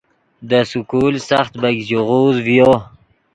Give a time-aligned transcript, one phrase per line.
[0.49, 2.71] دے سکول سخت بیګ ژیغوز ڤیو